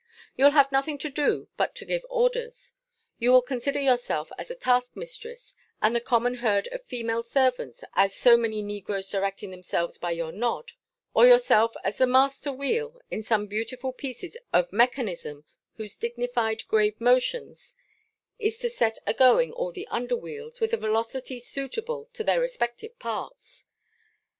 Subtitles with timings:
[0.35, 2.73] You'll have nothing to do but to give orders.
[3.19, 7.83] You will consider yourself as the task mistress, and the common herd of female servants
[7.93, 10.71] as so many negroes directing themselves by your nod;
[11.13, 15.45] or yourself as the master wheel, in some beautiful pieces of mechanism,
[15.75, 17.75] whose dignified grave motions
[18.39, 22.39] is to set a going all the under wheels, with a velocity suitable to their
[22.41, 23.65] respective parts.